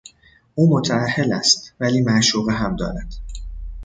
[0.55, 3.13] او متاهل است ولی معشوقه هم دارد.